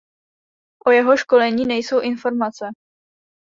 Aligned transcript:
O 0.87 0.89
jeho 0.91 1.17
školení 1.17 1.65
nejsou 1.65 1.99
informace. 2.01 2.65